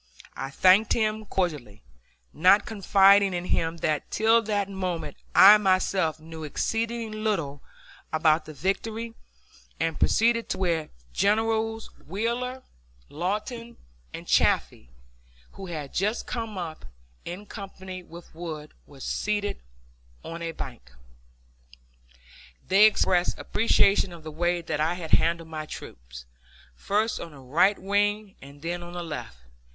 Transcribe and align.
I 0.35 0.49
thanked 0.49 0.93
him 0.93 1.25
cordially, 1.25 1.83
not 2.33 2.65
confiding 2.65 3.35
in 3.35 3.45
him 3.45 3.77
that 3.85 4.09
till 4.09 4.41
that 4.41 4.67
moment 4.67 5.15
I 5.35 5.59
myself 5.59 6.19
knew 6.19 6.43
exceeding 6.43 7.11
little 7.23 7.61
about 8.11 8.45
the 8.45 8.53
victory; 8.55 9.13
and 9.79 9.99
proceeded 9.99 10.49
to 10.49 10.57
where 10.57 10.89
Generals 11.13 11.91
Wheeler, 12.07 12.63
Lawton, 13.09 13.77
and 14.11 14.25
Chaffee, 14.27 14.89
who 15.51 15.67
had 15.67 15.93
just 15.93 16.25
come 16.25 16.57
up, 16.57 16.83
in 17.23 17.45
company 17.45 18.01
with 18.01 18.33
Wood, 18.33 18.73
were 18.87 19.01
seated 19.01 19.61
on 20.23 20.41
a 20.41 20.51
bank. 20.51 20.93
They 22.67 22.85
expressed 22.87 23.37
appreciation 23.37 24.11
of 24.11 24.23
the 24.23 24.31
way 24.31 24.63
that 24.63 24.79
I 24.79 24.95
had 24.95 25.11
handled 25.11 25.49
my 25.49 25.67
troops, 25.67 26.25
first 26.75 27.19
on 27.19 27.33
the 27.33 27.39
right 27.39 27.77
wing 27.77 28.33
and 28.41 28.63
then 28.63 28.81
on 28.81 28.93
the 28.93 29.03
left! 29.03 29.37